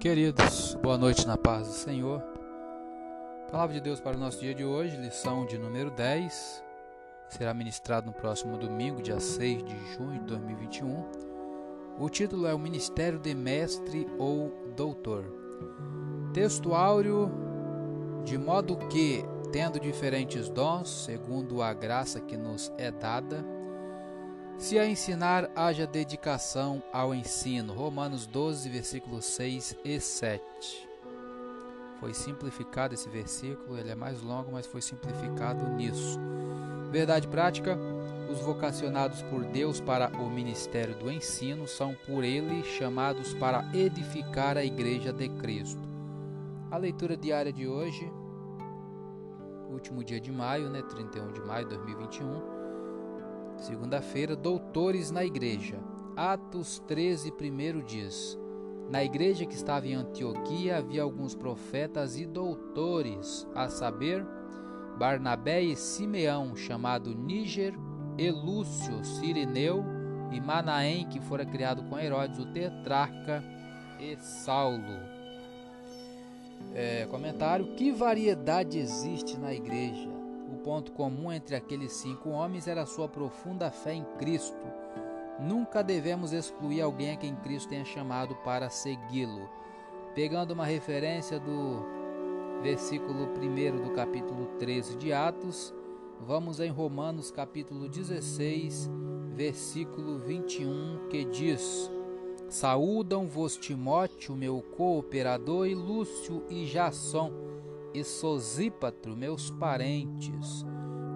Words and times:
Queridos, 0.00 0.78
boa 0.82 0.96
noite 0.96 1.26
na 1.26 1.36
paz 1.36 1.66
do 1.68 1.74
Senhor. 1.74 2.22
Palavra 3.50 3.74
de 3.74 3.82
Deus 3.82 4.00
para 4.00 4.16
o 4.16 4.18
nosso 4.18 4.40
dia 4.40 4.54
de 4.54 4.64
hoje, 4.64 4.96
lição 4.96 5.44
de 5.44 5.58
número 5.58 5.90
10. 5.90 6.64
Será 7.28 7.52
ministrado 7.52 8.06
no 8.06 8.12
próximo 8.14 8.56
domingo, 8.56 9.02
dia 9.02 9.20
6 9.20 9.62
de 9.62 9.76
junho 9.92 10.18
de 10.20 10.24
2021. 10.24 11.04
O 11.98 12.08
título 12.08 12.46
é 12.46 12.54
O 12.54 12.58
Ministério 12.58 13.18
de 13.18 13.34
Mestre 13.34 14.08
ou 14.18 14.72
Doutor. 14.74 15.22
Texto 16.32 16.74
áureo, 16.74 17.30
de 18.24 18.38
modo 18.38 18.78
que, 18.88 19.22
tendo 19.52 19.78
diferentes 19.78 20.48
dons, 20.48 20.88
segundo 20.88 21.60
a 21.60 21.74
graça 21.74 22.22
que 22.22 22.38
nos 22.38 22.72
é 22.78 22.90
dada, 22.90 23.44
se 24.60 24.78
a 24.78 24.86
ensinar, 24.86 25.50
haja 25.56 25.86
dedicação 25.86 26.82
ao 26.92 27.14
ensino. 27.14 27.72
Romanos 27.72 28.26
12, 28.26 28.68
versículos 28.68 29.24
6 29.24 29.78
e 29.82 29.98
7. 29.98 30.42
Foi 31.98 32.12
simplificado 32.12 32.92
esse 32.92 33.08
versículo, 33.08 33.78
ele 33.78 33.90
é 33.90 33.94
mais 33.94 34.20
longo, 34.20 34.52
mas 34.52 34.66
foi 34.66 34.82
simplificado 34.82 35.66
nisso. 35.70 36.20
Verdade 36.92 37.26
prática: 37.26 37.76
os 38.30 38.40
vocacionados 38.40 39.22
por 39.22 39.44
Deus 39.44 39.80
para 39.80 40.08
o 40.20 40.28
ministério 40.28 40.94
do 40.94 41.10
ensino 41.10 41.66
são 41.66 41.96
por 42.06 42.22
ele 42.22 42.62
chamados 42.62 43.32
para 43.32 43.64
edificar 43.72 44.58
a 44.58 44.64
igreja 44.64 45.10
de 45.10 45.30
Cristo. 45.30 45.80
A 46.70 46.76
leitura 46.76 47.16
diária 47.16 47.52
de 47.52 47.66
hoje, 47.66 48.12
último 49.70 50.04
dia 50.04 50.20
de 50.20 50.30
maio, 50.30 50.68
né, 50.68 50.82
31 50.82 51.32
de 51.32 51.40
maio 51.40 51.66
de 51.66 51.74
2021 51.76 52.49
Segunda-feira, 53.60 54.34
doutores 54.34 55.10
na 55.10 55.22
igreja. 55.22 55.78
Atos 56.16 56.78
13, 56.88 57.30
primeiro 57.32 57.82
diz: 57.82 58.38
Na 58.90 59.04
igreja 59.04 59.44
que 59.44 59.54
estava 59.54 59.86
em 59.86 59.94
Antioquia 59.94 60.78
havia 60.78 61.02
alguns 61.02 61.34
profetas 61.34 62.18
e 62.18 62.26
doutores, 62.26 63.46
a 63.54 63.68
saber, 63.68 64.24
Barnabé 64.98 65.60
e 65.62 65.76
Simeão, 65.76 66.56
chamado 66.56 67.14
Níger, 67.14 67.74
e 68.16 68.30
Lúcio, 68.30 69.04
Sirineu 69.04 69.84
e 70.32 70.40
Manaém, 70.40 71.06
que 71.06 71.20
fora 71.20 71.44
criado 71.44 71.82
com 71.84 71.98
Herodes, 71.98 72.38
o 72.38 72.46
tetrarca, 72.46 73.44
e 73.98 74.16
Saulo. 74.16 74.98
É, 76.74 77.06
comentário: 77.10 77.74
Que 77.74 77.92
variedade 77.92 78.78
existe 78.78 79.38
na 79.38 79.52
igreja? 79.52 80.19
Ponto 80.62 80.92
comum 80.92 81.32
entre 81.32 81.56
aqueles 81.56 81.92
cinco 81.92 82.30
homens 82.30 82.66
era 82.66 82.86
sua 82.86 83.08
profunda 83.08 83.70
fé 83.70 83.94
em 83.94 84.04
Cristo. 84.18 84.66
Nunca 85.38 85.82
devemos 85.82 86.32
excluir 86.32 86.80
alguém 86.82 87.12
a 87.12 87.16
quem 87.16 87.34
Cristo 87.36 87.70
tenha 87.70 87.84
chamado 87.84 88.34
para 88.36 88.68
segui-lo. 88.68 89.48
Pegando 90.14 90.52
uma 90.52 90.66
referência 90.66 91.38
do 91.40 91.82
versículo 92.62 93.24
1 93.24 93.82
do 93.82 93.90
capítulo 93.94 94.46
13 94.58 94.96
de 94.96 95.12
Atos, 95.12 95.74
vamos 96.20 96.60
em 96.60 96.70
Romanos 96.70 97.30
capítulo 97.30 97.88
16, 97.88 98.90
versículo 99.34 100.18
21, 100.18 101.08
que 101.08 101.24
diz: 101.24 101.90
Saúdam-vos 102.48 103.56
Timóteo, 103.56 104.36
meu 104.36 104.60
cooperador, 104.76 105.66
e 105.66 105.74
Lúcio 105.74 106.42
e 106.50 106.66
Jasson 106.66 107.32
e 107.94 108.04
Sosípatro, 108.04 109.16
meus 109.16 109.50
parentes. 109.50 110.64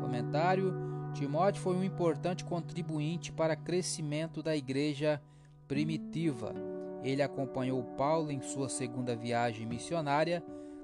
Comentário: 0.00 0.74
Timóteo 1.14 1.62
foi 1.62 1.76
um 1.76 1.84
importante 1.84 2.44
contribuinte 2.44 3.32
para 3.32 3.54
o 3.54 3.56
crescimento 3.56 4.42
da 4.42 4.56
igreja 4.56 5.22
primitiva. 5.68 6.54
Ele 7.02 7.22
acompanhou 7.22 7.82
Paulo 7.96 8.30
em 8.30 8.40
sua 8.40 8.68
segunda 8.68 9.16
viagem 9.16 9.66
missionária 9.66 10.42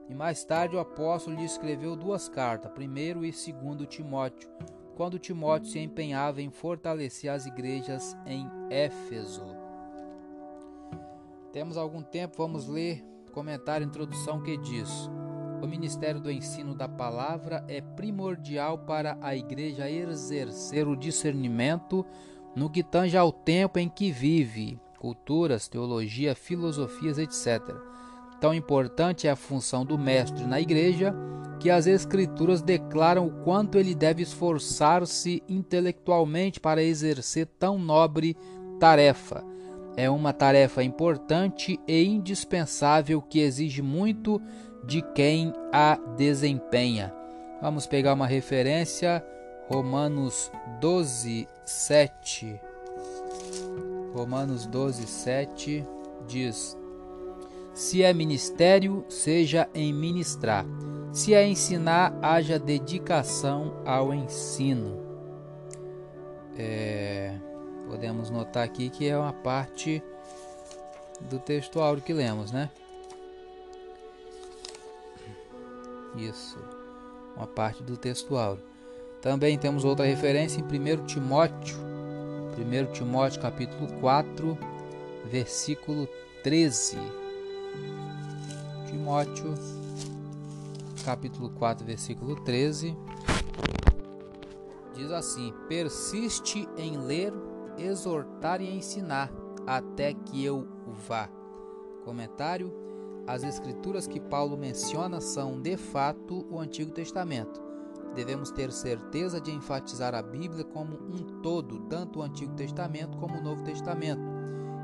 e 0.09 0.15
mais 0.15 0.45
tarde 0.45 0.75
o 0.75 0.81
apóstolo 0.81 1.37
lhe 1.37 1.45
escreveu 1.45 1.95
duas 1.95 2.29
cartas, 2.29 2.73
primeiro 2.73 3.25
e 3.25 3.33
segundo 3.33 3.87
Timóteo, 3.87 4.49
quando 4.97 5.19
Timóteo 5.19 5.71
se 5.71 5.79
empenhava 5.79 6.41
em 6.41 6.51
fortalecer 6.51 7.31
as 7.31 7.47
igrejas 7.47 8.17
em 8.27 8.49
Éfeso. 8.71 9.45
Temos 11.53 11.77
algum 11.77 12.03
tempo, 12.03 12.37
vamos 12.39 12.67
ler 12.67 13.05
comentário 13.33 13.87
introdução 13.87 14.43
que 14.43 14.57
diz: 14.57 15.11
o 15.69 15.71
ministério 15.71 16.19
do 16.19 16.33
ensino 16.33 16.75
da 16.75 16.89
palavra 16.89 17.63
é 17.69 17.83
primordial 17.83 18.79
para 18.79 19.19
a 19.21 19.37
igreja 19.37 19.91
exercer 19.91 20.89
o 20.89 20.97
discernimento 20.97 22.07
no 22.57 22.71
que 22.71 22.83
tange 22.83 23.19
ao 23.19 23.31
tempo 23.31 23.79
em 23.79 23.87
que 23.87 24.11
vive, 24.11 24.81
culturas, 24.99 25.69
teologia, 25.69 26.35
filosofias, 26.35 27.19
etc. 27.19 27.77
Tão 28.41 28.55
importante 28.55 29.27
é 29.27 29.31
a 29.31 29.37
função 29.37 29.85
do 29.85 29.99
mestre 29.99 30.47
na 30.47 30.59
igreja 30.59 31.15
que 31.61 31.69
as 31.69 31.87
Escrituras 31.87 32.63
declaram 32.63 33.27
o 33.27 33.43
quanto 33.45 33.77
ele 33.77 33.95
deve 33.95 34.23
esforçar-se 34.23 35.43
intelectualmente 35.47 36.61
para 36.61 36.83
exercer 36.83 37.47
tão 37.59 37.79
nobre 37.79 38.35
tarefa. 38.81 39.45
É 39.99 40.09
uma 40.09 40.33
tarefa 40.33 40.83
importante 40.83 41.79
e 41.87 42.05
indispensável 42.05 43.21
que 43.21 43.41
exige 43.41 43.83
muito 43.83 44.41
de 44.85 45.03
quem 45.03 45.53
a 45.73 45.97
desempenha. 46.17 47.13
Vamos 47.61 47.87
pegar 47.87 48.15
uma 48.15 48.27
referência, 48.27 49.25
Romanos 49.69 50.51
12, 50.81 51.49
7. 51.65 52.61
Romanos 54.15 54.67
12, 54.67 55.07
7 55.07 55.85
diz: 56.27 56.77
Se 57.75 58.03
é 58.03 58.13
ministério, 58.13 59.05
seja 59.09 59.69
em 59.75 59.93
ministrar. 59.93 60.65
Se 61.13 61.35
é 61.35 61.47
ensinar, 61.47 62.17
haja 62.23 62.59
dedicação 62.59 63.83
ao 63.85 64.15
ensino. 64.15 65.07
É, 66.57 67.35
podemos 67.89 68.31
notar 68.31 68.65
aqui 68.65 68.91
que 68.91 69.09
é 69.09 69.17
uma 69.17 69.33
parte 69.33 70.03
do 71.21 71.39
texto 71.39 71.81
áureo 71.81 72.03
que 72.03 72.13
lemos, 72.13 72.53
né? 72.53 72.71
Isso, 76.19 76.59
uma 77.37 77.47
parte 77.47 77.81
do 77.85 77.97
texto 77.97 78.37
áureo. 78.37 78.65
Também 79.23 79.57
temos 79.57 79.85
outra 79.85 80.05
referência 80.05 80.61
em 80.61 80.65
1 80.65 81.07
Timóteo, 81.07 81.79
1 82.59 82.93
Timóteo 82.93 83.41
capítulo 83.41 83.87
4, 84.01 84.59
versículo 85.27 86.09
13. 86.43 86.99
Timóteo, 88.89 89.55
capítulo 91.05 91.51
4, 91.51 91.87
versículo 91.87 92.35
13. 92.43 92.97
Diz 94.95 95.13
assim: 95.13 95.55
Persiste 95.69 96.69
em 96.77 96.97
ler, 96.97 97.33
exortar 97.79 98.61
e 98.61 98.77
ensinar, 98.77 99.31
até 99.65 100.15
que 100.15 100.45
eu 100.45 100.67
vá. 101.07 101.29
Comentário 102.05 102.73
as 103.29 103.45
escrituras 103.45 104.07
que 104.07 104.19
Paulo 104.19 104.57
menciona 104.57 105.21
são, 105.21 105.61
de 105.61 105.77
fato, 105.77 106.47
o 106.51 106.59
Antigo 106.59 106.91
Testamento. 106.91 107.63
Devemos 108.15 108.51
ter 108.51 108.73
certeza 108.73 109.39
de 109.39 109.51
enfatizar 109.51 110.15
a 110.15 110.23
Bíblia 110.23 110.65
como 110.65 110.95
um 110.95 111.43
todo, 111.43 111.81
tanto 111.91 112.21
o 112.21 112.23
Antigo 112.23 112.55
Testamento 112.55 113.19
como 113.19 113.37
o 113.37 113.43
Novo 113.43 113.63
Testamento. 113.63 114.23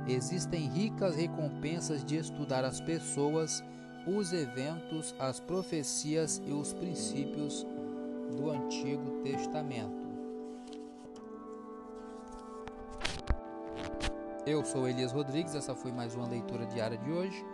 Existem 0.07 0.69
ricas 0.69 1.17
recompensas 1.17 2.05
de 2.05 2.19
estudar 2.19 2.67
as 2.67 2.83
pessoas, 2.83 3.65
os 4.07 4.31
eventos, 4.35 5.15
as 5.19 5.41
profecias 5.41 6.43
e 6.47 6.53
os 6.53 6.75
princípios 6.75 7.67
do 8.37 8.51
Antigo 8.51 9.23
Testamento. 9.23 10.05
Eu 14.45 14.63
sou 14.67 14.87
Elias 14.87 15.13
Rodrigues, 15.13 15.55
essa 15.55 15.75
foi 15.75 15.91
mais 15.91 16.15
uma 16.15 16.29
leitura 16.29 16.67
diária 16.67 16.99
de 16.99 17.11
hoje. 17.11 17.54